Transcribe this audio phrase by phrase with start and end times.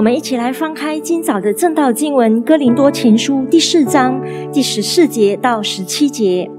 [0.00, 4.18] 我们一起来翻开今早的正道经文《哥林多前书》第四章
[4.50, 6.50] 第十四节到十七节，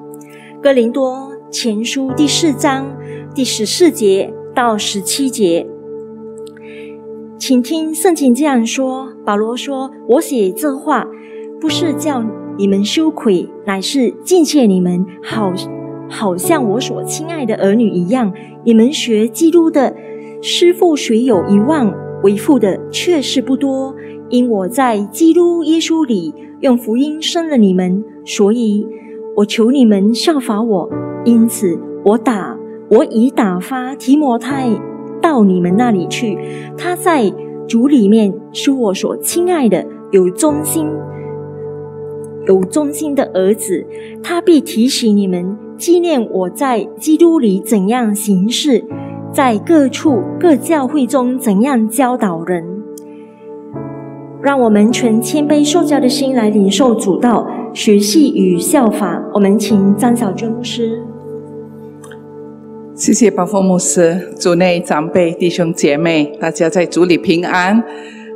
[0.62, 2.96] 《哥林多前书》第四章
[3.34, 5.66] 第十四节到十七节，
[7.40, 11.08] 请听圣经这样说：保罗说：“我写这话，
[11.60, 12.24] 不是叫
[12.60, 15.52] 你们羞愧，乃是敬谢你们，好
[16.08, 18.32] 好像我所亲爱的儿女一样。
[18.64, 19.96] 你们学基督的
[20.44, 21.92] 师傅，谁有一万。”
[22.24, 23.96] 为父的确是不多，
[24.30, 28.88] 因我在基督耶稣里用福音生了你们，所以
[29.38, 30.90] 我求你们效法我。
[31.26, 32.58] 因此，我打
[32.90, 34.70] 我已打发提摩太
[35.22, 36.38] 到你们那里去，
[36.78, 37.32] 他在
[37.68, 40.88] 主里面是我所亲爱的、有忠心、
[42.48, 43.86] 有忠心的儿子，
[44.22, 48.84] 他必提醒你们，纪念我在基督里怎样行事。
[49.34, 52.66] 在各处各教会中怎样教导人？
[54.44, 59.24] 让我们全谦卑受教的心来领受主道，学习与效法。
[59.34, 61.02] 我们请张小娟牧师。
[62.94, 67.82] 谢谢宝峰牧师，主内长辈弟兄姐妹，大家在主里平安，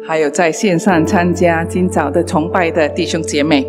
[0.07, 3.67] 还有在线上参加今早的崇拜的弟兄姐妹。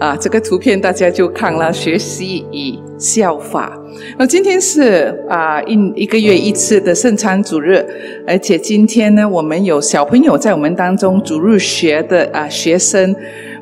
[0.00, 3.78] 啊，这个图片大家就看了，学习与效法。
[4.16, 7.84] 那今天是啊一一个月一次的圣餐主日，
[8.26, 13.14] 而且今天呢，我们有小朋友在我们当中主日学的啊学生。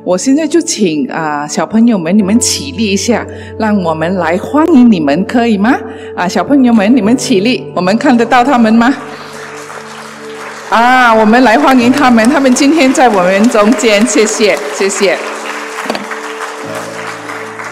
[0.03, 3.25] 我现在就请啊小朋友们，你们起立一下，
[3.57, 5.79] 让我们来欢迎你们，可以吗？
[6.15, 8.93] 啊，小朋友们，你们起立，我们看得到他们吗？
[10.69, 15.17] 啊，我们来欢迎他们，他们今天在我们中间，谢谢，谢谢。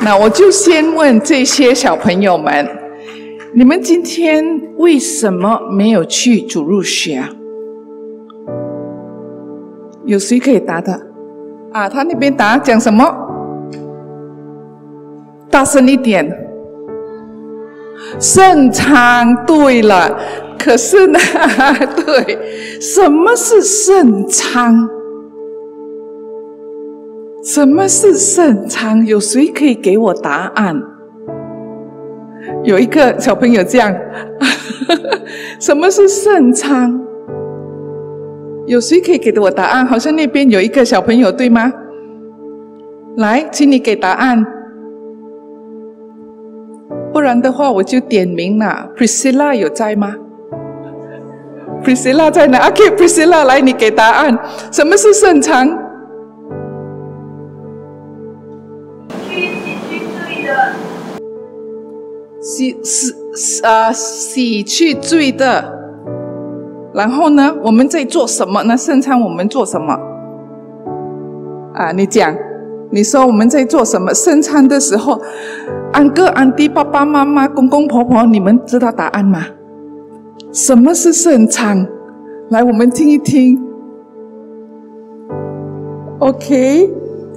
[0.03, 2.67] 那我就先问这些小朋友们：
[3.53, 4.43] 你们今天
[4.77, 7.29] 为什么没有去主入学啊？
[10.05, 10.91] 有谁可以答的？
[11.71, 13.15] 啊，他那边答讲什么？
[15.51, 16.27] 大声一点！
[18.19, 19.35] 圣餐。
[19.45, 20.17] 对了，
[20.57, 21.19] 可是呢？
[22.03, 24.75] 对，什么是圣餐？
[27.43, 29.05] 什么是圣餐？
[29.05, 30.79] 有谁可以给我答案？
[32.63, 33.95] 有一个小朋友这样，
[35.59, 36.99] 什么是圣餐？
[38.67, 39.85] 有谁可以给的我答案？
[39.85, 41.73] 好像那边有一个小朋友，对吗？
[43.17, 44.45] 来，请你给答案，
[47.11, 48.89] 不然的话我就点名了。
[48.95, 50.15] Priscilla 有在吗
[51.83, 54.37] ？Priscilla 在哪？OK，Priscilla 来，你给答案。
[54.71, 55.67] 什么是圣餐？
[62.41, 63.13] 洗洗
[63.63, 65.71] 啊洗去罪的，
[66.91, 68.75] 然后呢，我们在做什么呢？
[68.75, 69.95] 圣餐我们做什么？
[71.75, 72.35] 啊，你讲，
[72.89, 74.11] 你说我们在做什么？
[74.13, 75.21] 圣餐的时候，
[75.93, 79.45] 安哥、安弟、爸爸妈妈、公公婆婆，你们知道答案吗？
[80.51, 81.87] 什么是圣餐？
[82.49, 83.57] 来，我们听一听。
[86.19, 86.89] OK，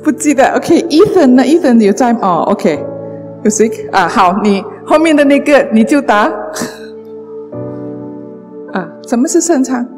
[0.03, 0.45] 不记得。
[0.57, 2.83] OK，Ethan 呢？Ethan 有在吗哦？OK，
[3.45, 4.09] 有谁啊？
[4.09, 4.65] 好，你。
[4.87, 6.25] 后面的那个你就答
[8.72, 8.89] 啊？
[9.06, 9.89] 什么是圣餐？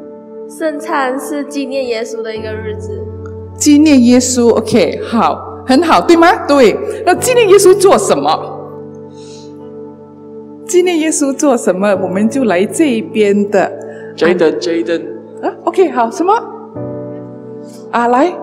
[0.49, 3.03] 圣餐是纪念耶稣的一个日子。
[3.55, 6.45] 纪念耶稣，OK，好，很好，对吗？
[6.47, 6.77] 对。
[7.05, 8.53] 那纪念耶稣做什么？
[10.65, 11.95] 纪念耶稣做什么？
[12.01, 13.71] 我们就来这一边的。
[14.15, 15.01] Jaden，Jaden。
[15.41, 16.33] 啊，OK，好，什么？
[17.91, 18.33] 啊，来，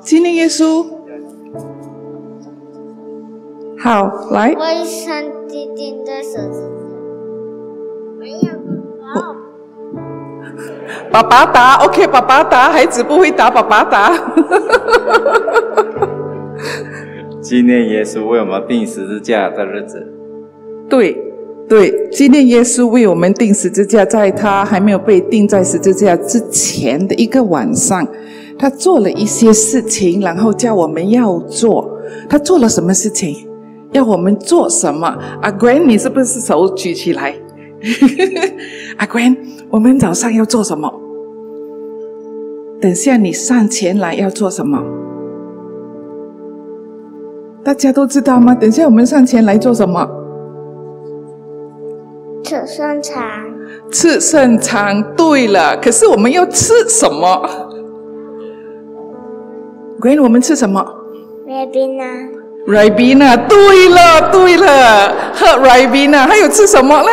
[0.00, 0.84] 纪念耶稣。
[3.86, 4.48] 好，来。
[4.48, 5.14] 为上
[5.48, 6.86] 帝钉在十字架。
[8.18, 8.48] 没有。
[11.12, 14.12] 爸爸答，OK，爸爸答，孩子不会答，爸爸答。
[17.40, 20.04] 纪念耶稣为我们定十字架的日子。
[20.88, 21.16] 对，
[21.68, 28.04] 对，纪念耶稣为我们定十字架，在他还没有被钉在十字架之前的一个晚上，
[28.58, 31.88] 他做了一些事情，然后叫我们要做。
[32.28, 33.46] 他做了什么事情？
[33.96, 35.06] 要我们做什么？
[35.40, 37.34] 阿 Gwen，你是不是手举起来？
[38.98, 39.36] 阿 Gwen，
[39.70, 40.92] 我们早上要做什么？
[42.78, 44.82] 等下你上前来要做什么？
[47.64, 48.54] 大家都知道吗？
[48.54, 50.06] 等下我们上前来做什么？
[52.44, 53.24] 吃圣餐。
[53.90, 55.02] 吃圣餐。
[55.16, 57.48] 对了，可是我们要吃什么
[60.00, 60.84] ？Gwen，我们吃什么
[61.46, 62.45] ？Rabina。
[62.66, 67.08] Ribena，对了，对了，喝 Ribena，还有吃什么嘞？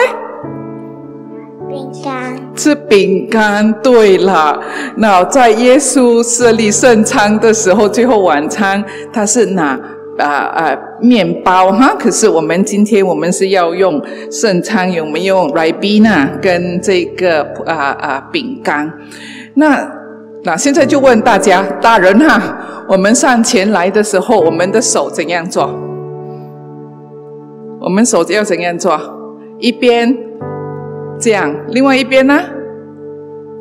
[1.69, 2.55] 饼干。
[2.55, 3.71] 吃饼干。
[3.83, 4.59] 对了，
[4.97, 9.79] 那在耶稣设立圣餐的时候，最后晚餐他是拿
[10.17, 11.95] 啊啊面包哈。
[11.99, 14.01] 可是我们今天我们是要用
[14.31, 18.91] 圣餐，有没有 ribena 跟这个啊啊饼干？
[19.55, 19.87] 那
[20.45, 25.73] 那现在就问大家，大人哈，我们上前来的时候，我们的手怎样做？
[27.79, 28.99] 我们手要怎样做？
[29.59, 30.17] 一边
[31.17, 32.37] 这样，另外一边呢？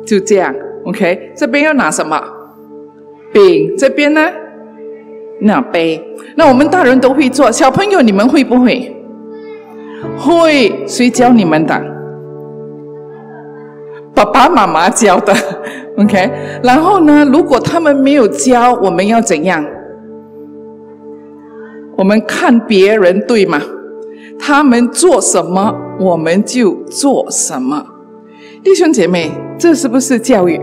[0.05, 0.53] 就这样
[0.85, 1.31] ，OK。
[1.33, 2.21] 这边要拿什么？
[3.31, 3.73] 饼。
[3.77, 4.21] 这边呢？
[5.39, 6.03] 拿杯。
[6.35, 8.93] 那我们大人都会做，小朋友你们会不会？
[10.17, 10.85] 会。
[10.85, 11.92] 谁教你们的？
[14.13, 15.33] 爸爸妈妈教的，
[15.97, 16.31] OK。
[16.63, 19.65] 然后呢，如果他们没有教，我们要怎样？
[21.95, 23.61] 我们看别人对吗？
[24.39, 27.85] 他们做什么，我们就做什么。
[28.63, 30.59] 弟兄姐妹，这是不是教育？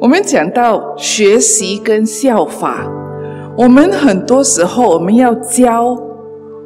[0.00, 2.86] 我们讲到学习跟效法，
[3.56, 5.96] 我们很多时候我们要教，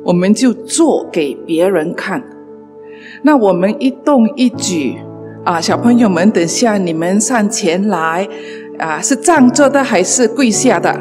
[0.04, 2.22] 我们就做给别人看。
[3.26, 4.96] 那我们一动一举
[5.44, 8.28] 啊，小朋友们，等下你们上前来
[8.78, 10.94] 啊，是站着的还是跪下的？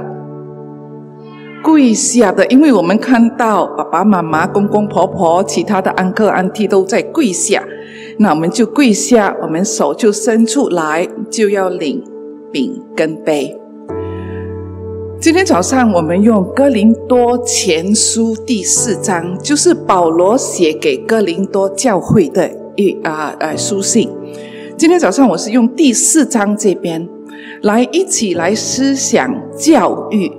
[1.62, 7.62] 跪下的，因为我们看到爸爸妈妈、公公婆婆、其他的安哥安弟都在跪下，
[8.20, 12.02] 那我们就跪下，我们手就伸出来，就要领
[12.54, 13.60] 饼跟杯。
[15.24, 24.10] 今天早上我们用哥林多前书第四章，就是保罗写给哥林多教会的一啊呃书信。
[24.76, 27.08] 今天早上我是用第四章这边
[27.62, 30.30] 来一起来思想教育。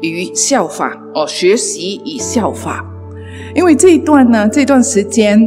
[0.00, 2.82] 与效法哦，学习与效法，
[3.54, 5.46] 因为这一段呢，这段时间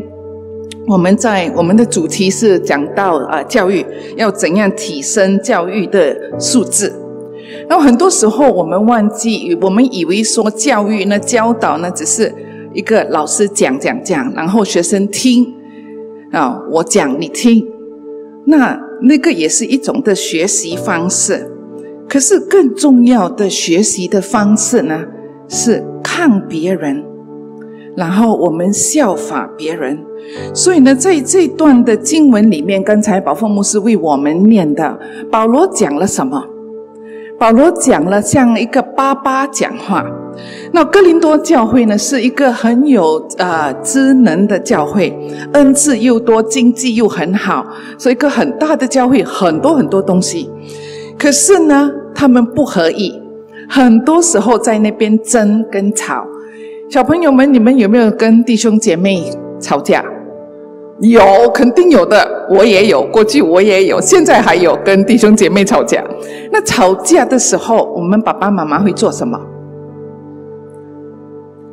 [0.87, 3.83] 我们在我们的主题是讲到啊，教育
[4.15, 6.93] 要怎样提升教育的素质。
[7.69, 12.33] 然后很多时候我们忘记，我们以为说教育呢，教导呢，只是
[12.73, 15.53] 一个老师讲讲讲，然后学生听
[16.31, 17.65] 啊，我讲你听，
[18.45, 21.51] 那那个也是一种的学习方式。
[22.07, 25.03] 可是更重要的学习的方式呢，
[25.47, 27.03] 是看别人，
[27.97, 29.97] 然后我们效法别人。
[30.53, 34.99] 所以呢，在这段的经文里面，刚才宝凤牧师为我们念的，
[35.31, 36.43] 保罗讲了什么？
[37.37, 40.05] 保罗讲了像一个爸爸讲话。
[40.71, 45.13] 那哥林多教会呢，是一个很有呃智能的教会，
[45.53, 47.65] 恩赐又多，经济又很好，
[47.97, 50.49] 所以一个很大的教会，很多很多东西。
[51.17, 53.13] 可是呢，他们不合意，
[53.69, 56.25] 很多时候在那边争跟吵。
[56.89, 60.03] 小朋友们，你们有没有跟弟兄姐妹吵架？
[60.99, 62.47] 有，肯定有的。
[62.49, 66.03] 我也有，过去我也有，现在还有跟弟兄姐妹吵架。
[66.51, 69.39] 那吵架的时候，我们爸爸妈妈会做什么？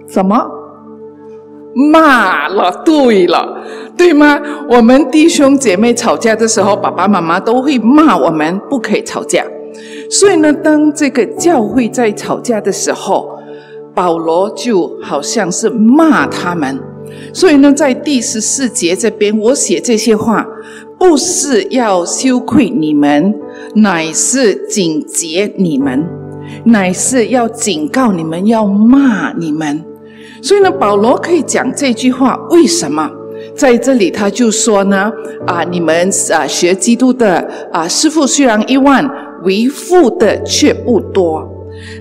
[0.09, 0.45] 什么？
[1.75, 3.63] 骂了，对了，
[3.97, 4.39] 对吗？
[4.69, 9.45] 我们弟兄姐妹吵架的时候，爸爸妈妈都会骂我们，不可以吵架。
[10.11, 13.39] 所以呢，当这个教会在吵架的时候，
[13.95, 16.79] 保罗就好像是骂他们。
[17.33, 20.47] 所以呢，在第十四节这边，我写这些话，
[20.99, 23.35] 不是要羞愧你们，
[23.75, 26.07] 乃是警戒你们，
[26.65, 29.85] 乃是要警告你们，要骂你们。
[30.41, 33.11] 所以呢，保罗可以讲这句话，为什么
[33.55, 35.13] 在这里他就说呢？
[35.47, 39.07] 啊，你们啊学基督的啊师傅虽然一万，
[39.45, 41.47] 为父的却不多。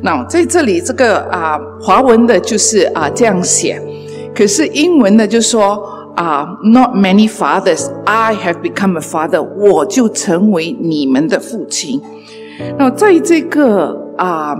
[0.03, 3.81] 那在这里这个啊华文的就是啊这样写，
[4.35, 5.81] 可是英文的就说
[6.15, 12.01] 啊，Not many fathers, I have become a father，我就成为你们的父亲。
[12.77, 14.55] 那在这个啊。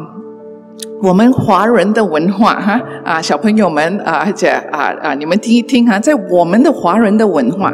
[1.04, 7.74] 我们华人的文化，哈啊，小朋友们啊，而且啊啊，你们听一听哈，在我们的华人的文化，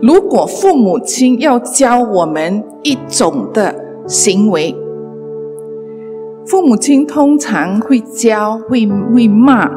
[0.00, 3.74] 如果父母亲要教我们一种的
[4.06, 4.72] 行为，
[6.50, 9.70] 父母亲通常会教，会会骂，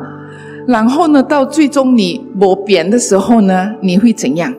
[0.65, 4.51] 然后呢，到最终你磨扁的时候呢，你会怎样？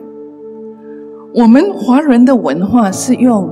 [1.33, 3.49] 我们华人的文化是用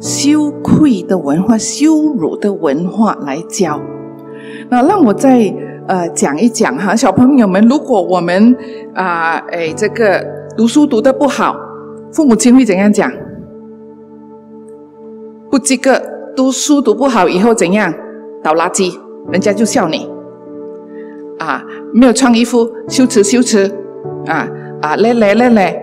[0.00, 3.78] 羞愧的文化、羞辱的文化来教。
[4.70, 5.54] 那让我再
[5.86, 8.56] 呃讲一讲哈，小朋友们，如果我们
[8.94, 10.24] 啊哎这个
[10.56, 11.54] 读书读得不好，
[12.10, 13.12] 父母亲会怎样讲？
[15.50, 16.00] 不及格，
[16.38, 17.92] 读书读不好以后怎样？
[18.44, 18.96] 倒垃圾，
[19.32, 20.08] 人家就笑你。
[21.40, 23.68] 啊，没有穿衣服，羞耻羞耻，
[24.24, 24.48] 啊
[24.80, 25.76] 啊嘞嘞嘞嘞，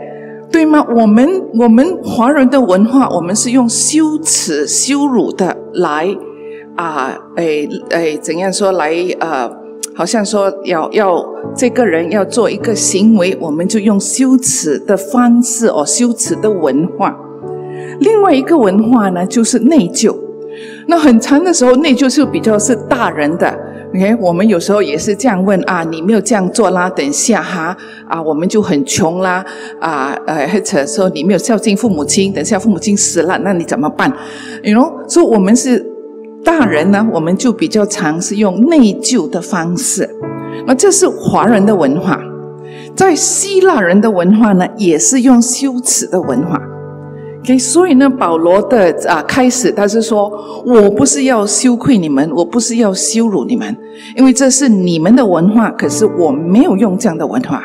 [0.50, 0.82] 对吗？
[0.96, 6.16] 我们我们华人的文化，我们是用羞耻、羞辱的来
[6.78, 9.52] 啊，诶诶，怎样说来呃，
[9.94, 11.22] 好像说要要
[11.54, 17.14] 这个人要做一个行为，我们就用羞耻的方式哦，羞耻的文化。
[18.00, 20.16] 另外一个文化呢，就是内疚。
[20.88, 23.54] 那很长的时候，内疚是比较是大人的。
[23.94, 27.76] OK，我们有时候也是这样问啊，你没有这样做啦，等下哈
[28.10, 29.46] 啊，我们就很穷啦
[29.80, 34.12] 啊，呃，或者说你没有孝敬父母亲，等下父母亲死了，那你怎么办
[34.64, 35.86] ？You know，所以我们是
[36.44, 40.10] 大人呢，我们就比较常是用内疚的方式。
[40.68, 42.20] 那这是华人的文化，
[42.98, 46.60] 在希腊人的文化呢，也是用羞耻的文化。
[47.46, 50.32] OK，所以呢，保罗的啊开始，他是说
[50.66, 53.78] 我不是要羞愧你们，我不是要羞辱你们，
[54.18, 57.64] 因为这是你们的文化，可是我没有用这样的文化。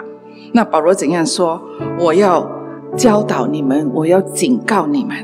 [0.53, 1.59] 那保罗怎样说？
[1.99, 2.47] 我要
[2.95, 5.17] 教导你们，我要警告你们。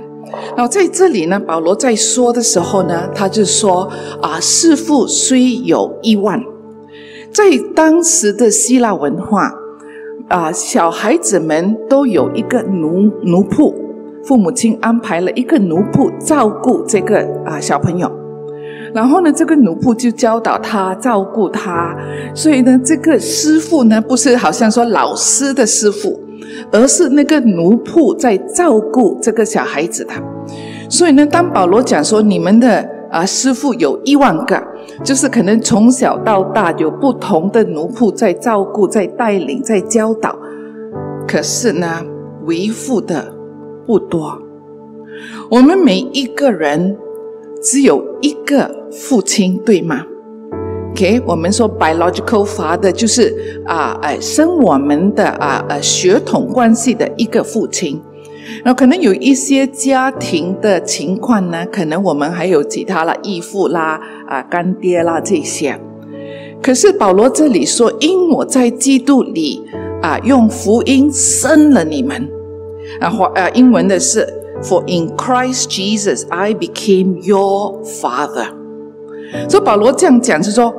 [0.56, 3.86] 然后在这里呢，保罗在说的时候呢，他就说
[4.22, 6.42] 啊，弑父虽有一万，
[7.30, 7.44] 在
[7.74, 9.52] 当时的希腊文化
[10.28, 13.74] 啊，小孩子们都有一个奴奴仆。
[14.26, 18.10] 父母亲安排了一个奴仆照顾这个啊小朋友，
[18.92, 21.96] 然后呢，这个奴仆就教导他照顾他，
[22.34, 26.18] 所以呢，这个师傅呢不是好像说老师的师傅，
[26.72, 30.14] 而是那个奴仆在照顾这个小孩子的。
[30.90, 34.60] 所以呢，当保罗讲说你们的啊师傅有一万个，
[35.04, 40.36] 就是可能从小到大有不同的奴仆在照顾、在带领、在教导，
[41.28, 42.02] 可是呢，
[42.44, 43.35] 为父的。
[43.86, 44.42] 不多，
[45.50, 46.96] 我们每一个人
[47.62, 50.04] 只有一个父亲，对吗
[50.90, 58.02] ？OK，我们说 biological father 就是啊，哎，生我们的啊，呃，血统关系的一个父亲。
[58.64, 65.78] 那可能有一些家庭的情况呢，可能我们还有其他的义父啦、啊干爹啦这些。
[66.62, 69.62] 可是保罗这里说，因我在基督里
[70.00, 72.28] 啊，用福音生了你们。
[73.00, 74.26] 啊，华呃，英文的是
[74.62, 78.48] For in Christ Jesus I became your father。
[79.48, 80.72] 所以保罗这样讲，是说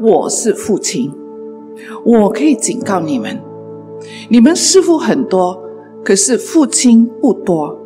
[0.00, 1.12] 我是父亲，
[2.04, 3.38] 我可以警告你们，
[4.28, 5.60] 你们师傅很多，
[6.04, 7.78] 可是父亲不多，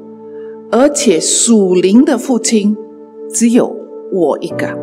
[0.71, 2.77] 而且属灵的父亲
[3.31, 3.75] 只有
[4.13, 4.79] 我一个。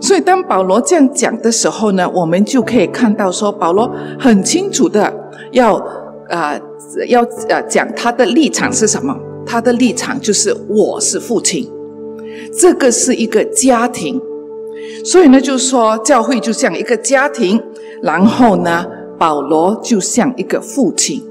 [0.00, 5.12] 所以当保罗这样讲的时候呢，我们就可以看到说，保罗很清楚的
[5.52, 5.80] 要
[6.30, 6.58] 啊。
[7.06, 9.16] 要呃讲他的立场是什么？
[9.46, 11.70] 他的立场就是我是父亲，
[12.52, 14.20] 这个是一个家庭，
[15.04, 17.62] 所以呢，就是说教会就像一个家庭，
[18.02, 18.84] 然后呢，
[19.18, 21.22] 保罗就像一个父亲。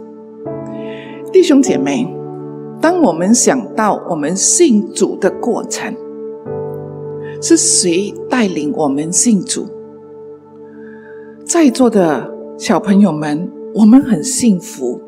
[1.34, 2.08] 弟兄姐妹，
[2.80, 5.94] 当我们想到我们信主的过程，
[7.42, 9.68] 是谁带领我们信主？
[11.46, 15.00] 在座的小朋友们，我们很幸福。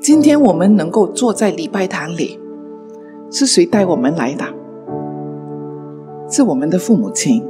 [0.00, 2.38] 今天我们能够坐在礼拜堂里，
[3.28, 4.44] 是谁带我们来的？
[6.30, 7.42] 是我们的父母亲。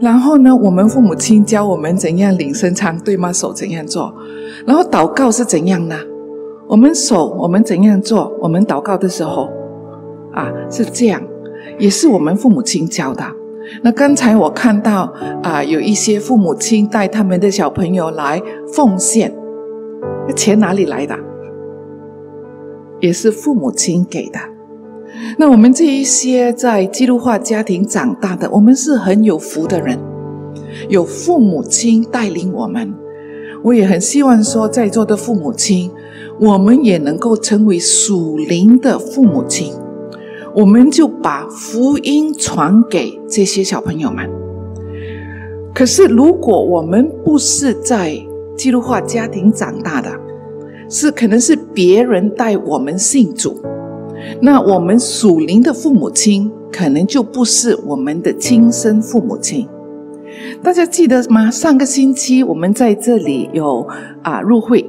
[0.00, 3.30] 然后呢，我们父母亲教我们怎样领圣餐，对吗？
[3.30, 4.14] 手怎样做？
[4.66, 5.96] 然后祷告是怎样呢？
[6.66, 8.34] 我们手我们怎样做？
[8.40, 9.50] 我们祷告的时候，
[10.32, 11.22] 啊，是这样，
[11.78, 13.22] 也是我们父母亲教的。
[13.82, 18.40] 那刚才我看到啊，有一些父母亲带他们的小朋友来
[18.72, 19.34] 奉献。
[20.28, 21.16] 那钱哪里来的？
[23.00, 24.38] 也是父母亲给的。
[25.38, 29.98] 那我们这一些在基督化家庭长大的，我们是很有福的人，
[30.88, 32.94] 有父母亲带领我们。
[33.62, 35.90] 我也很希望说，在座的父母亲，
[36.40, 39.72] 我们也能够成为属灵的父母亲。
[40.56, 44.26] 我们就把福音传给这些小朋友们。
[45.74, 48.18] 可是，如果我们不是在
[48.56, 50.10] 基督化家庭长大的，
[50.88, 53.60] 是可能是别人带我们信主，
[54.40, 59.68] 那我们属灵的父母亲可能就不是我们的亲生父母亲。
[60.62, 61.50] 大家记得吗？
[61.50, 63.86] 上个星期我们在这里有
[64.22, 64.88] 啊入会，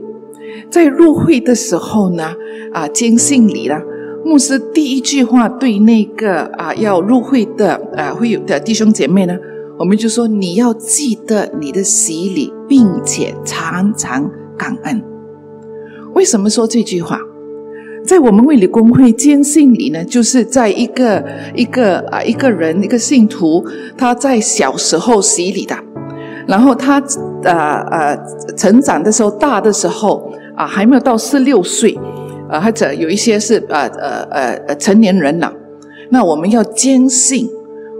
[0.69, 2.33] 在入会的时候呢，
[2.71, 3.81] 啊坚信礼了，
[4.25, 9.37] 牧师第一句话对那个啊要入会的啊会有的弟兄姐妹呢。
[9.79, 15.01] 我们就说你要记得你的洗礼，并且常常感恩。
[16.15, 17.19] 为什么说这句话？
[18.03, 23.63] 在我们卫理公会坚信里呢，就是在一个一个啊一个人一个信徒，
[23.95, 25.75] 他在小时候洗礼的，
[26.47, 26.99] 然后他
[27.43, 27.53] 呃
[27.91, 28.17] 呃
[28.55, 31.99] 成长的时候大的时候啊还没有到十六岁，
[32.49, 33.87] 呃或者有一些是呃
[34.31, 35.53] 呃呃成年人了，
[36.09, 37.49] 那我们要坚信，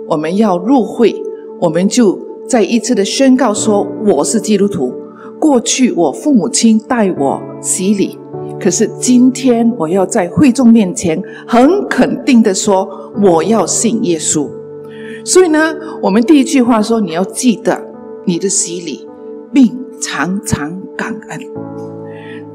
[0.08, 1.16] 我们要入会，
[1.60, 4.94] 我们就再一次的宣告说我是基督徒。
[5.39, 8.18] 过去我父母亲带我洗礼，
[8.60, 12.89] 可是今天我要在会众面前很肯定的说
[13.22, 14.50] 我要信耶稣。
[15.24, 17.80] 所以呢，我们第一句话说你要记得
[18.25, 19.08] 你的洗礼，
[19.54, 21.39] 并常常感恩。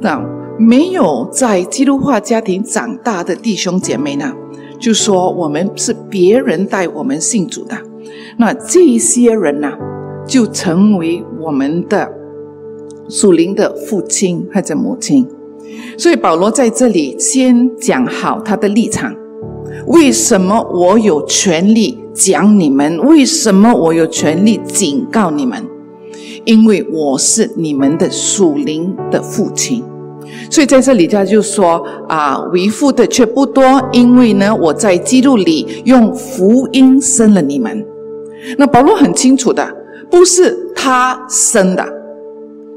[0.00, 0.20] 那
[0.58, 4.32] 没有在基督化家庭长大的弟兄姐妹呢，
[4.78, 7.76] 就说我们是别人带我们信主的，
[8.38, 9.72] 那这些人呢，
[10.26, 12.10] 就成为我们的。
[13.08, 15.26] 属灵的父亲或者母亲，
[15.98, 19.14] 所以保罗在这里先讲好他的立场。
[19.86, 22.96] 为什么我有权利讲你们？
[23.00, 25.62] 为什么我有权利警告你们？
[26.46, 29.84] 因为我是你们的属灵的父亲。
[30.52, 37.82] 所以在这里他就说啊，为父的却不多，因为呢，我在基督里用福音生了你们。
[38.58, 39.66] 那保罗很清楚的，
[40.10, 41.82] 不是他生的。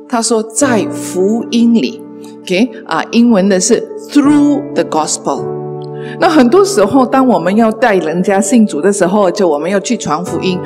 [0.07, 2.01] 他说，在福音里
[2.43, 5.43] ，OK 啊，英文的是 through the gospel。
[6.17, 10.57] 那很多时候，当我们要带人家信主的时候，就我们要去传福音。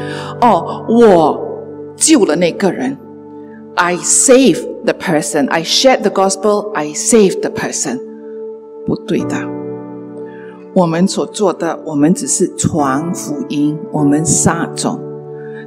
[0.41, 1.41] 哦，我
[1.95, 2.95] 救了那个人
[3.73, 5.47] ，I save the person.
[5.49, 6.71] I shared the gospel.
[6.73, 7.99] I save the person。
[8.85, 9.35] 不对的，
[10.73, 14.99] 我们所做的，我们只是传福音，我们撒种，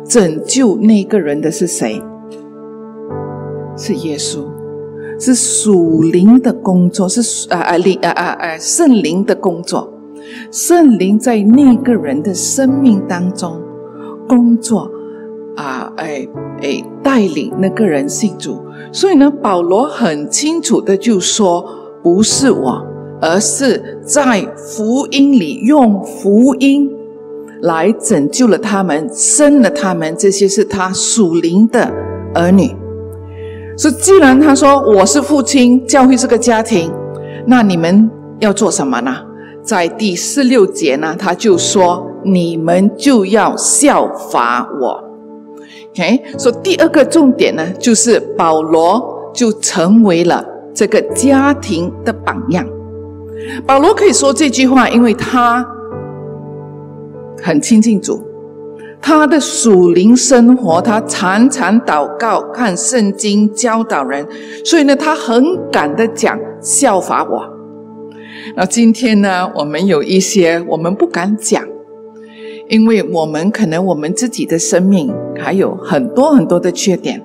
[0.04, 2.02] 拯救那个人的是谁？
[3.76, 4.44] 是耶稣，
[5.18, 9.90] 是属灵的工作，是啊啊灵啊啊啊圣灵的工作，
[10.50, 13.60] 圣灵在那个人的生命当中
[14.28, 14.90] 工作
[15.56, 16.26] 啊哎
[16.62, 21.64] 哎带领那个人信主，所以呢，保罗很清楚的就说，
[22.02, 22.82] 不是我，
[23.20, 26.90] 而是在福音里用福音
[27.60, 31.92] 来拯救了他们，生了他们，这些是他属灵的
[32.34, 32.74] 儿女。
[33.76, 36.90] 所以，既然他说我是父亲，教会这个家庭，
[37.46, 38.10] 那你们
[38.40, 39.14] 要做什么呢？
[39.62, 45.11] 在第十六节呢，他就说你们就要效法我。
[45.92, 52.66] OK，所以第二个重点呢，就是保罗就成为了这个家庭的榜样。
[53.66, 55.66] 保罗可以说这句话，因为他
[57.42, 58.22] 很亲近主。
[59.04, 64.24] 他的属灵生活，他常常祷告、看圣经、教导人，
[64.64, 67.42] 所以呢，他很敢的讲效法我。
[68.54, 71.64] 那今天呢，我们有一些我们不敢讲，
[72.72, 77.22] 因为我们可能我们自己的生命还有很多很多的缺点，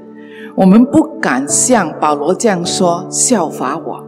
[0.55, 4.03] 我们不敢像保罗这样说效法我。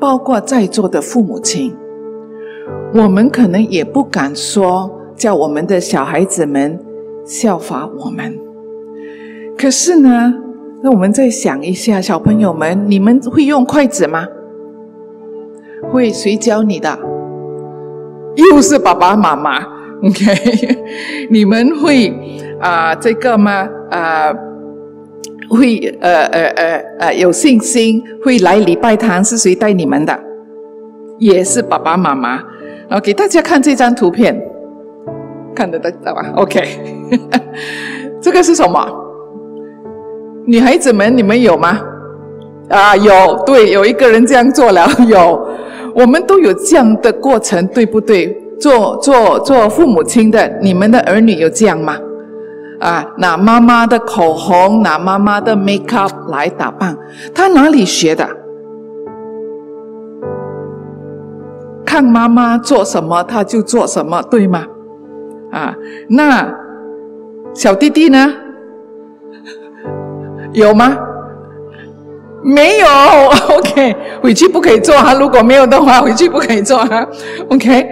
[0.00, 1.72] 包括在座的父母亲，
[2.94, 6.80] 我们可能也不敢说叫我们的小孩子们。
[7.24, 8.38] 效法我们，
[9.58, 10.34] 可是呢，
[10.80, 14.28] 那我们再想一下，小朋友们，你们会用筷子吗？
[15.90, 16.96] 会谁教你的？
[18.36, 20.78] 又是爸爸妈妈，OK？
[21.30, 22.12] 你们会
[22.60, 23.68] 啊这个吗？
[23.90, 24.32] 啊，
[25.48, 30.18] 会呃呃呃呃有信心会来礼拜堂是谁带你们的？
[31.18, 32.42] 也是爸爸妈妈。
[32.88, 34.40] 然后给大家看这张图片。
[35.54, 36.62] 看得到吧？OK，
[38.20, 38.86] 这个是什么？
[40.46, 41.80] 女孩子们，你们有吗？
[42.68, 45.48] 啊，有，对，有一个人这样做了，有，
[45.94, 48.36] 我们都有这样的过程，对不对？
[48.58, 51.96] 做做做父母亲的，你们的儿女有这样吗？
[52.80, 56.96] 啊，拿妈妈的口红，拿妈妈的 make up 来打扮，
[57.34, 58.28] 他哪里学的？
[61.84, 64.66] 看妈妈做什么，他就做什么，对吗？
[65.50, 65.74] 啊，
[66.08, 66.52] 那
[67.54, 68.34] 小弟弟呢？
[70.52, 70.96] 有吗？
[72.42, 72.86] 没有。
[73.56, 75.14] OK，回去不可以做哈。
[75.14, 77.06] 如果没有的话，回去不可以做哈。
[77.48, 77.88] OK，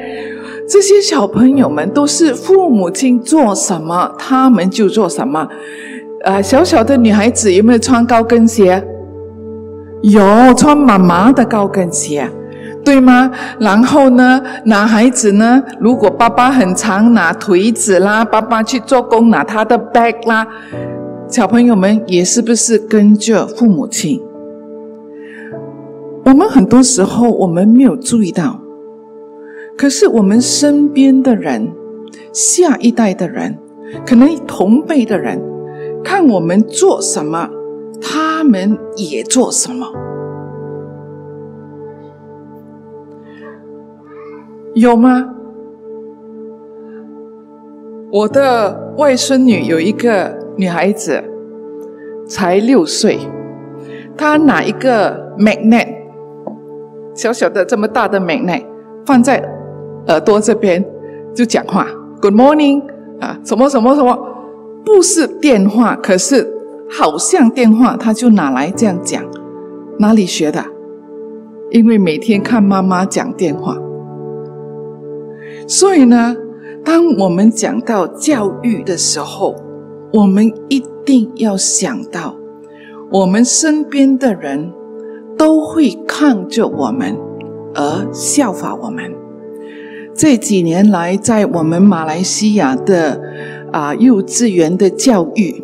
[0.69, 5.49] 这些小朋友们都是父母亲做什么，他们就做什么。
[6.25, 8.83] 啊，小小的女孩子有没有穿高跟鞋？
[10.03, 10.23] 有，
[10.55, 12.29] 穿妈妈的高跟鞋。
[12.85, 13.31] 对吗？
[13.59, 20.47] 然后呢，男孩子呢，如果爸爸很长，拿腿子啦，爸爸去做工拿他的 bag 啦，
[21.27, 24.21] 小朋友们也是不是跟着父母亲？
[26.27, 28.61] 我们很多时候我们没有注意到，
[29.77, 31.73] 可是我们身边的人
[32.33, 33.59] 下一代的人
[34.07, 35.41] 可能同辈的人
[36.03, 37.51] 看我们做什么
[38.01, 39.87] 他们也做什么。
[44.75, 45.31] 有吗？
[48.11, 51.23] 我的外孙女有一个女孩子
[52.29, 53.19] 才六岁
[54.17, 55.89] 她拿一个 magnet
[57.15, 58.65] 小小的这么大的 magnet
[59.07, 59.49] 放在
[60.09, 60.85] 耳朵这边
[61.35, 61.87] 就讲话
[62.21, 62.83] ，Good morning
[63.21, 64.19] 啊，什么什么什么，
[64.85, 66.53] 不是电话，可是
[66.91, 69.23] 好像电话，他就拿来这样讲，
[69.99, 70.63] 哪里学的？
[71.71, 73.77] 因为每天看妈妈讲电话。
[75.67, 76.37] 所以呢，
[76.85, 79.57] 当我们讲到教育的时候，
[80.13, 82.37] 我们一定要想到，
[83.11, 84.71] 我们身边的人
[85.39, 87.17] 都会看着我们
[87.75, 89.24] 而效法我们。
[90.17, 93.21] 这几年来，在我们马来西亚的
[93.73, 95.63] 啊幼稚园的教育，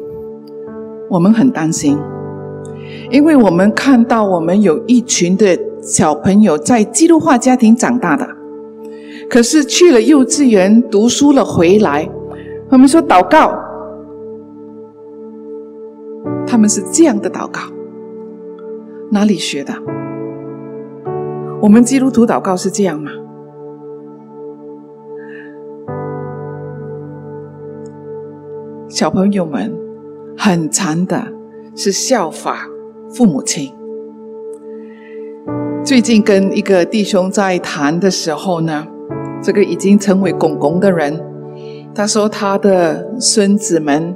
[1.08, 1.96] 我们很担心，
[3.10, 8.26] 因为我们看到我们有一群的小朋友在基督化家庭长大的。
[9.28, 12.10] 可是去了幼稚园读书了回来，
[12.70, 13.56] 我们说祷告，
[16.44, 17.60] 他们是这样的祷告，
[19.12, 19.72] 哪里学的？
[21.62, 23.12] 我们基督徒祷告是这样吗？
[28.90, 29.72] 小朋友们
[30.36, 31.28] 很常的
[31.76, 32.68] 是效法
[33.14, 33.72] 父母亲。
[35.84, 38.86] 最近跟一个弟兄在谈的时候呢。
[39.42, 41.18] 这个已经成为公公的人，
[41.94, 44.14] 他说他的孙子们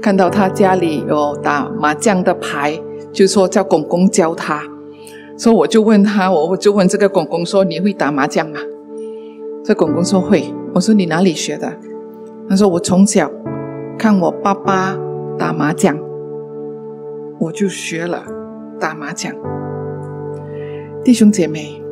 [0.00, 2.80] 看到他家里有打麻将的牌，
[3.12, 4.62] 就说叫公公教他。
[5.36, 8.58] 说我就问他，我我就问这个公公说：“你会打麻将吗？”
[9.62, 10.44] 这公公说会。
[10.72, 11.70] 我说：“你哪里学的？”
[12.48, 13.30] 他说：“我从小
[13.98, 14.96] 看我爸爸
[15.38, 15.98] 打麻将，
[17.38, 18.24] 我就学了
[18.80, 19.32] 打麻将。”
[21.04, 21.82] 弟兄姐妹，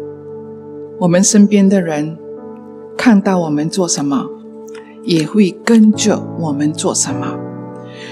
[0.99, 2.19] 我们身边的人。
[2.97, 4.25] 看到我们做什么，
[5.03, 7.37] 也会跟着我们做什么。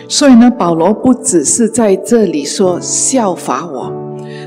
[0.08, 3.92] 所以呢，保罗不只是在这里说效法我，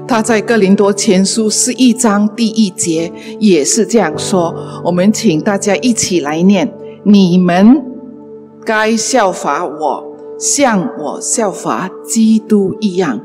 [0.05, 4.53] 他在哥林多前书十一章第一节也是这样说。
[4.83, 6.69] 我们请大家一起来念：
[7.03, 7.81] 你们
[8.65, 10.03] 该效法我，
[10.39, 13.19] 像我效法基督一样。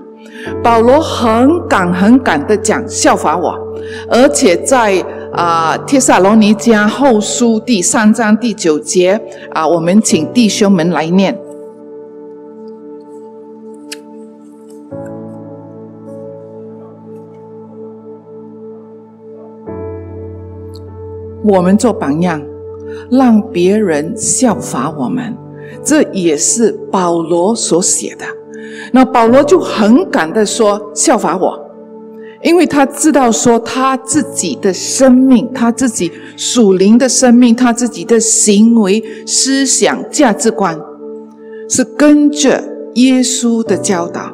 [0.62, 3.54] 保罗很敢很敢的讲效法我，
[4.10, 5.02] 而且在。
[5.32, 9.20] 啊，《帖撒罗尼迦后书》第三章第九节
[9.52, 11.38] 啊，我们请弟兄们来念。
[21.44, 22.42] 我们做榜样，
[23.10, 25.36] 让别人效法我们，
[25.84, 28.24] 这也是保罗所写的。
[28.92, 31.58] 那保罗就很敢的说：“效法我。”
[32.42, 40.78] 因为他知道说他自己的生命，他自己属灵的生命，他自己的行为、思想、价值观，
[41.68, 44.32] 是跟着耶稣的教导。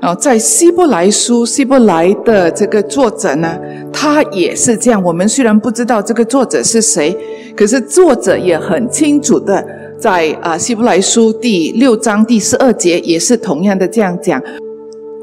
[0.00, 3.58] 然后在希伯来书，希伯来的这个作者呢，
[3.92, 5.02] 他也是这样。
[5.02, 7.14] 我们虽然不知道这个作者是谁，
[7.56, 9.66] 可是作者也很清楚的，
[9.98, 14.40] 在啊希伯来书第六章第十二节，也是同样的这样讲。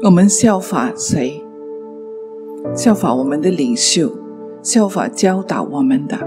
[0.02, 1.40] 我们效法谁？
[2.74, 4.10] 效法我们的领袖，
[4.62, 6.18] 效法教导我们的，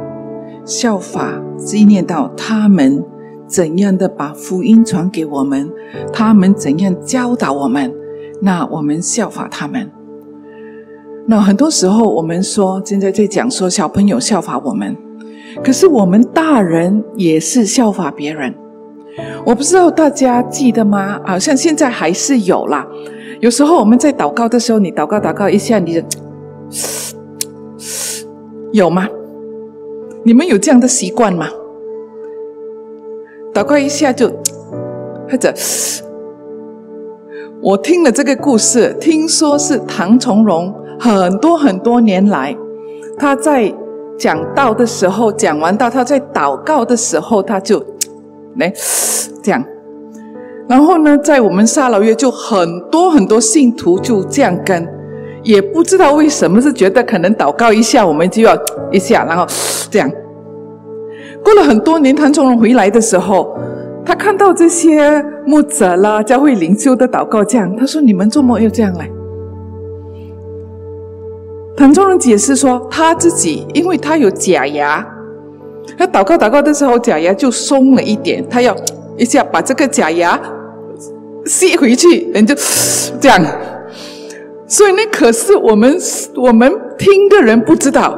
[0.63, 3.03] 效法纪念到他们
[3.45, 5.69] 怎样的把福音传给我们，
[6.13, 7.93] 他们怎样教导我们，
[8.41, 9.91] 那我们效法他们。
[11.27, 14.95] 那很多时候我们说，现在在讲说小朋友效法我们，
[15.63, 18.53] 可是我们大人也是效法别人。
[19.45, 21.19] 我不知道大家记得吗？
[21.25, 22.87] 好像现在还是有啦。
[23.39, 26.01] 有时候我们在祷告的时候，你祷告祷告一下，你就。
[28.73, 29.07] 有吗？
[30.23, 31.47] 你们有这样的习惯吗？
[33.53, 34.29] 祷告一下就，
[35.29, 35.53] 或者，
[37.63, 42.55] 我听了这个故事，听说是唐从容很多很多年来，
[43.17, 43.73] 他在
[44.17, 47.83] 讲道的时候，讲完道，他在祷告的时候，他就
[48.57, 48.71] 来
[49.43, 49.63] 这样。
[50.67, 54.87] 然后呢，在我们沙老约就很多很多信徒就这样跟。
[55.43, 58.57] 也不知道为什么是觉得可能祷告一下，我们就要
[58.91, 59.45] 一下，然后
[59.89, 60.11] 这样。
[61.43, 63.57] 过了很多年，谭崇荣回来的时候，
[64.03, 69.09] 他看到这些牧者啦、教会领袖的祷告这样，他说：“你们做梦又这样来？”
[71.77, 75.05] 很多人解释说，他自己因为他有假牙，
[75.97, 78.75] 他祷告祷告的时候，假牙就松了一点，他要
[79.15, 80.39] 一下把这个假牙
[81.45, 82.55] 吸回去，人就
[83.21, 83.39] 这样。
[84.67, 85.97] 所以呢，可是我们
[86.35, 88.17] 我们听的人不知道，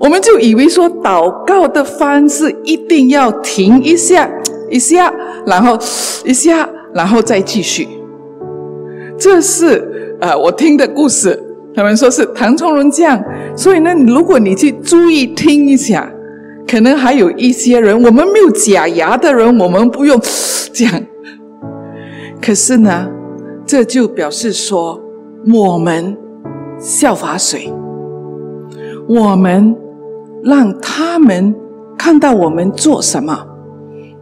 [0.00, 4.28] 我们就以为说祷告的方式一定要停一下，
[4.68, 5.14] 一下，
[5.46, 5.78] 然后
[6.24, 7.86] 一下，然后再继续。
[9.16, 11.42] 这是呃我听的故事，
[11.76, 13.22] 他们说是唐崇荣样。
[13.54, 16.10] 所以呢，如果你去注意听一下，
[16.66, 20.20] 可能还有一些人，我们没有假牙的人，我们不用
[20.72, 20.90] 讲。
[22.42, 23.08] 可是呢，
[23.66, 25.00] 这就表示说，
[25.54, 26.16] 我们
[26.78, 27.72] 效法谁？
[29.08, 29.76] 我们
[30.42, 31.54] 让他们
[31.96, 33.46] 看到我们做什么，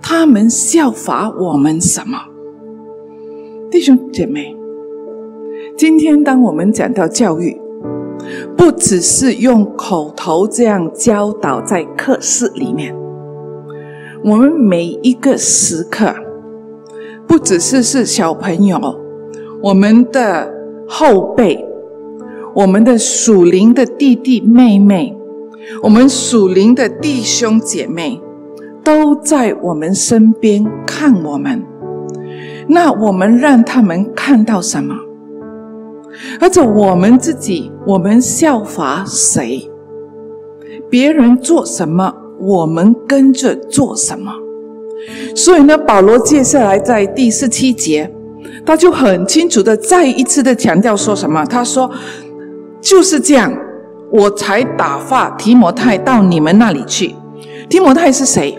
[0.02, 2.18] 他们效法我们什么？
[3.70, 4.54] 弟兄姐妹，
[5.76, 7.60] 今天当我们讲到教育，
[8.56, 12.94] 不只是用口头这样教导在课室里面，
[14.22, 16.14] 我们每一个时刻。
[17.26, 18.78] 不只是是小朋友，
[19.60, 20.48] 我们的
[20.86, 21.66] 后辈，
[22.54, 25.16] 我们的属灵的弟弟妹妹，
[25.82, 28.20] 我们属灵的弟兄姐妹，
[28.84, 31.64] 都在我们身边看我们。
[32.68, 34.94] 那我们让他们看到什么？
[36.40, 39.70] 而且我们自己，我们效法谁？
[40.90, 44.32] 别人做什么，我们跟着做什么？
[45.34, 48.10] 所以呢，保罗接下来在第十七节，
[48.64, 51.44] 他就很清楚的再一次的强调说什么？
[51.44, 51.90] 他说
[52.80, 53.52] ：“就是这样，
[54.10, 57.14] 我才打发提摩太到你们那里去。
[57.68, 58.56] 提摩太是谁？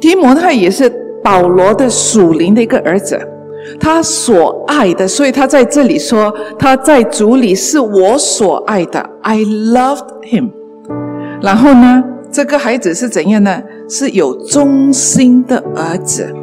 [0.00, 0.92] 提摩太也是
[1.22, 3.20] 保罗的属灵的一个儿子，
[3.78, 5.06] 他所爱的。
[5.06, 10.50] 所以他在这里说，他在主里是我所爱的，I loved him。
[11.40, 13.62] 然后呢，这个孩子是怎样呢？
[13.88, 16.34] 是有忠心的儿子，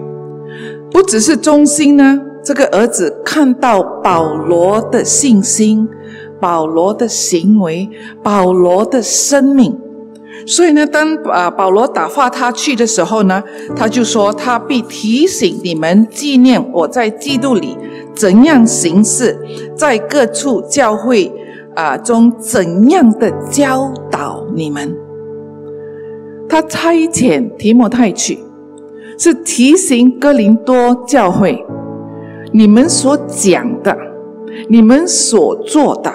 [0.92, 2.22] 不只是忠心呢。
[2.44, 5.88] 这个儿子看到保罗的信心、
[6.40, 7.90] 保罗的行为、
[8.24, 9.78] 保罗的生命，
[10.46, 13.44] 所以呢，当啊保罗打发他去的时候呢，
[13.76, 17.78] 他就说他必提醒你们纪念我在基督里
[18.16, 19.38] 怎样行事，
[19.76, 21.32] 在各处教会
[21.76, 24.96] 啊中怎样的教导你们。
[26.48, 28.40] 他差遣提摩太去，
[29.20, 31.64] 是提醒哥林多教会：
[32.52, 33.96] 你们所讲的，
[34.68, 36.12] 你们所做的，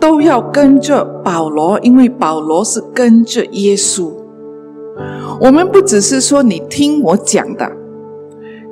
[0.00, 4.10] 都要跟着保罗，因为保罗是跟着耶稣。
[5.40, 7.70] 我们不只是说你听我讲的，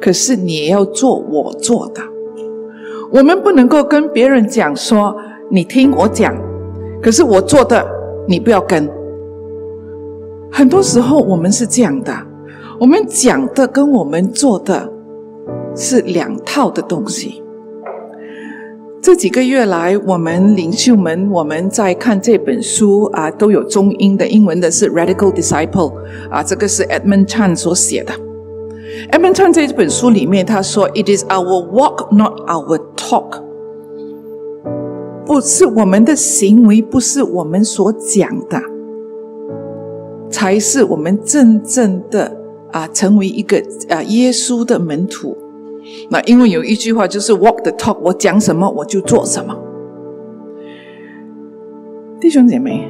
[0.00, 2.00] 可是你也要做我做的。
[3.12, 5.16] 我们不能够跟别人讲说
[5.50, 6.36] 你听我讲，
[7.02, 7.86] 可是我做的
[8.26, 8.88] 你不要跟。
[10.50, 12.12] 很多时候我们是这样的，
[12.80, 14.90] 我们讲的跟我们做的
[15.74, 17.42] 是两套的东西。
[19.00, 25.92] 这几个月来，我们领袖们我们在看这本书啊，都有中英的，英文的是《Radical Disciple》
[26.30, 28.12] 啊，这个是 Edmund Chan 所写的。
[29.12, 33.40] Edmund Chan 这本书里面他说：“It is our walk, not our talk。”
[35.24, 38.60] 不是我们的行为，不是我们所讲的。
[40.28, 42.36] 才是我们真正的
[42.72, 45.36] 啊，成为一个啊耶稣的门徒。
[46.10, 49.56] 那因为有一句话就是 “walk the talk”，我讲什么我就做什么。
[52.20, 52.88] 弟兄姐妹，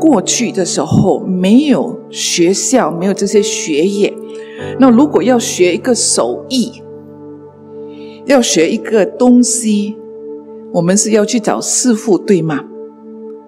[0.00, 4.14] 过去的时候没有学校，没有这些学业。
[4.78, 6.82] 那如果要学一个手艺，
[8.24, 9.96] 要学一个东西，
[10.72, 12.64] 我们是要去找师傅，对吗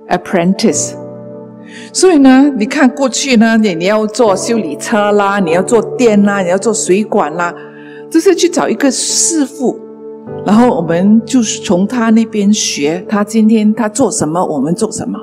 [0.08, 0.94] ？Apprentice。
[1.92, 7.54] 所以呢，你看过去呢，你你要做修理车啦，你要做电啦，你要做水管啦，
[8.10, 9.78] 就是去找一个师傅，
[10.44, 15.18] 然后我们就是从他那边学，他今天他做什么，我们做什么。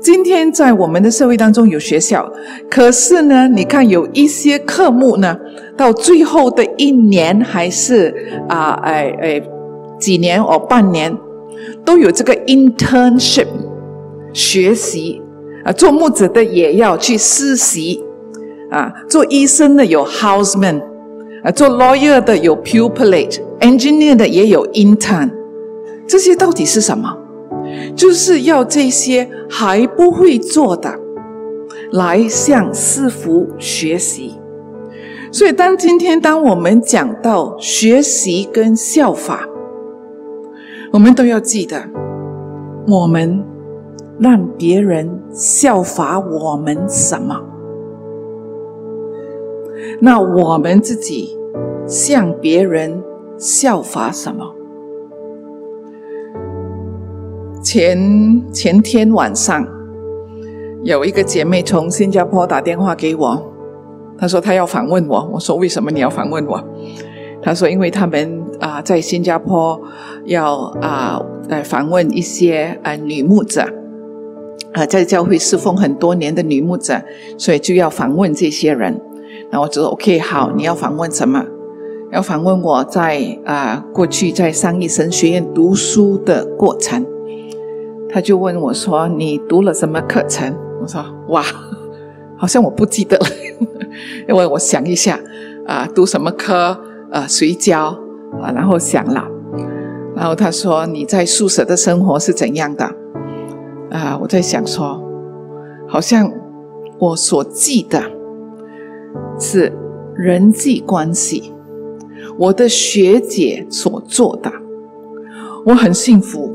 [0.00, 2.30] 今天在我们的社会当中有学校，
[2.70, 5.36] 可是呢，你看有一些科目呢，
[5.76, 8.14] 到最后的一年还是
[8.48, 9.42] 啊，哎哎，
[9.98, 11.16] 几年或半年，
[11.84, 13.48] 都有这个 internship
[14.32, 15.22] 学习。
[15.64, 18.00] 啊，做木子的也要去实习，
[18.70, 20.80] 啊，做医生的有 houseman，
[21.46, 25.30] 啊，做 lawyer 的有 pupilage，engineer 的也有 intern，
[26.04, 27.16] 这些到底是什么？
[27.94, 30.92] 就是要这些还不会做的，
[31.92, 34.34] 来向师傅学习。
[35.30, 39.46] 所以，当今天当我们讲到学习跟效法，
[40.90, 41.84] 我们都要记得，
[42.88, 43.44] 我们。
[44.18, 47.38] 让别人效法我们什么？
[50.00, 51.36] 那我们自己
[51.86, 53.02] 向别人
[53.38, 54.52] 效法什么？
[57.62, 59.66] 前前天晚上
[60.84, 63.42] 有一个姐妹从新加坡打电话给我，
[64.16, 65.30] 她说她要访问我。
[65.32, 66.62] 我说为什么你要访问我？
[67.42, 69.80] 她说因为他们啊在新加坡
[70.24, 73.68] 要啊来访问一些啊女牧者，
[74.72, 77.02] 啊在教会侍奉很多年的女牧者，
[77.36, 79.00] 所以就要访问这些人。
[79.50, 81.44] 然后我就说 OK 好，你要访问什么？
[82.12, 87.04] 要访问我在啊过去在商业神学院读书的过程。
[88.08, 91.42] 他就问我说：“你读了什么课程？”我说：“哇，
[92.36, 93.26] 好像我不记得了，
[94.28, 95.18] 因为我想一下
[95.66, 96.78] 啊，读什么科？
[97.10, 97.98] 呃，谁教
[98.40, 98.52] 啊？
[98.54, 99.28] 然后想了，
[100.14, 102.84] 然后他说：“你在宿舍的生活是怎样的？”
[103.90, 105.02] 啊，我在想说，
[105.88, 106.32] 好像
[106.98, 108.00] 我所记的
[109.38, 109.72] 是
[110.14, 111.52] 人际关系，
[112.38, 114.50] 我的学姐所做的，
[115.66, 116.54] 我很幸福。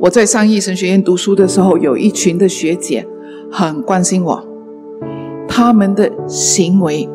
[0.00, 3.06] 我在上医神学院读书的时候，有一群的学姐
[3.50, 4.44] 很关心我，
[5.46, 7.08] 他们的行为、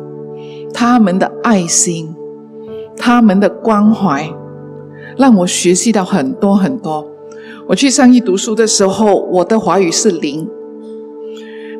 [0.72, 2.14] 他们的爱心、
[2.96, 4.32] 他们的关怀，
[5.18, 7.06] 让我学习到很多很多。
[7.66, 10.48] 我去上医读书的时候，我的华语是零，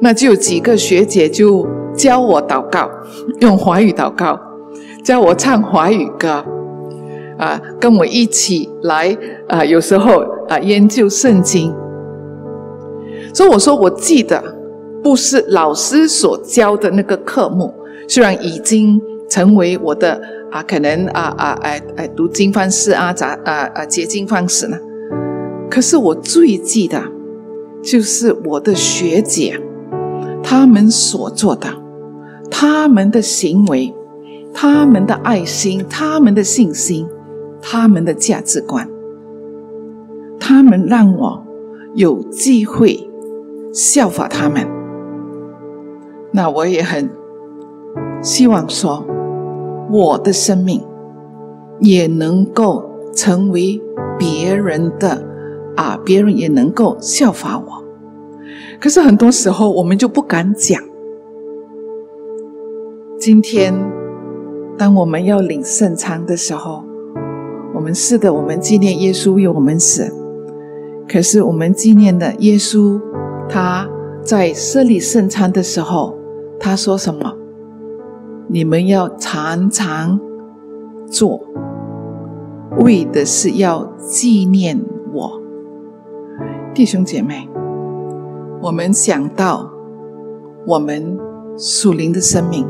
[0.00, 2.90] 那就有几个学姐就教我祷告，
[3.40, 4.38] 用华语祷告，
[5.02, 6.44] 教我唱华语歌。
[7.38, 9.64] 啊，跟我一起来啊！
[9.64, 11.72] 有时候啊，研究圣经。
[13.32, 14.42] 所以我说，我记得
[15.04, 17.72] 不是老师所教的那个科目，
[18.08, 24.76] 虽然已经成为我的啊，可能啊啊哎哎读经方式啊，咋啊啊结经方式呢？
[25.70, 27.00] 可是我最记得，
[27.80, 29.56] 就是我的学姐
[30.48, 31.68] 他们所做的，
[32.50, 33.94] 他们的行为，
[34.54, 37.06] 他们的爱心，他们的信心。
[37.60, 38.88] 他们的价值观，
[40.38, 41.44] 他们让我
[41.96, 43.10] 有机会
[43.74, 44.64] 效法他们。
[46.30, 47.10] 那我也很
[48.22, 49.04] 希望说，
[49.90, 50.80] 我的生命
[51.80, 53.82] 也能够成为
[54.16, 55.26] 别人的
[55.74, 57.77] 啊，别人也能够效法我。
[58.80, 60.82] 可是很多时候我们就不敢讲。
[63.18, 63.74] 今天，
[64.76, 66.84] 当我们要领圣餐的时候。
[67.74, 70.10] 我们是的，我们纪念耶稣为我们死。
[71.06, 73.00] 可是我们纪念的耶稣，
[73.48, 73.86] 他
[74.22, 76.16] 在设立圣餐的时候，
[76.58, 77.36] 他说什么？
[78.48, 80.18] 你们要常常
[81.06, 81.40] 做，
[82.78, 84.80] 为的是要纪念
[85.12, 85.40] 我。
[86.74, 87.48] 弟兄姐妹，
[88.60, 89.70] 我们想到
[90.66, 91.16] 我们
[91.56, 92.66] 属灵的生命，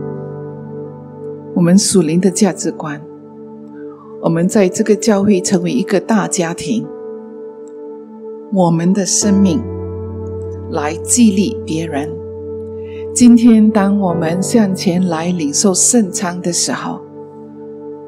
[1.55, 3.01] 我们属灵的价值观。
[4.21, 6.87] 我们在这个教会成为一个大家庭，
[8.53, 9.63] 我们的生命
[10.71, 12.11] 来激励别人。
[13.15, 17.01] 今天，当我们向前来领受圣餐的时候，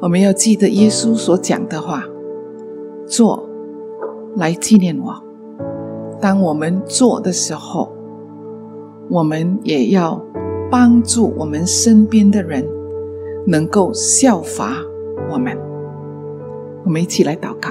[0.02, 2.04] 我们要记得耶稣所讲的话：
[3.06, 3.48] 做
[4.36, 5.29] 来纪念我。
[6.20, 7.90] 当我们做的时候，
[9.08, 10.22] 我们也要
[10.70, 12.64] 帮助我们身边的人
[13.46, 14.76] 能够效法
[15.32, 15.56] 我们。
[16.84, 17.70] 我们一起来祷告，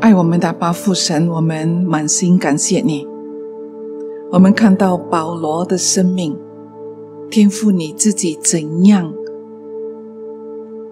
[0.00, 3.06] 爱我们的巴父神，我们满心感谢你。
[4.32, 6.36] 我们看到保罗的生命，
[7.30, 9.12] 天赋你自己怎样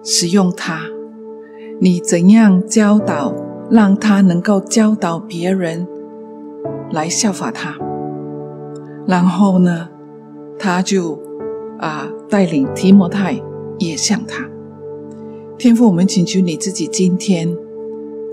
[0.03, 0.81] 使用他，
[1.79, 3.33] 你怎样教导，
[3.69, 5.87] 让他能够教导别人
[6.91, 7.75] 来效法他。
[9.07, 9.89] 然后呢，
[10.57, 11.19] 他就
[11.79, 13.39] 啊带领提摩太
[13.77, 14.45] 也像他。
[15.57, 17.55] 天父，我们请求你自己今天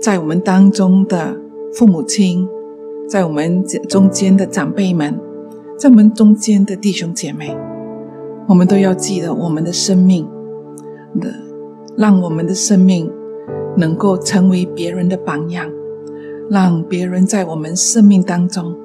[0.01, 1.37] 在我们当中的
[1.73, 2.47] 父母亲，
[3.07, 5.17] 在我们中间的长辈们，
[5.77, 7.55] 在我们中间的弟兄姐妹，
[8.47, 10.27] 我们都要记得我们的生命
[11.21, 11.33] 的，
[11.95, 13.09] 让我们的生命
[13.75, 15.69] 能够成为别人的榜样，
[16.49, 18.75] 让别人在我们生命当中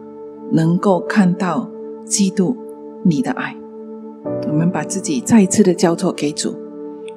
[0.52, 1.70] 能够看到
[2.04, 2.56] 基督
[3.02, 3.56] 你的爱。
[4.48, 6.54] 我们把自己再一次的交托给主。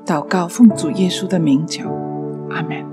[0.05, 1.87] 祷告，奉主耶稣的名求，
[2.49, 2.90] 阿门。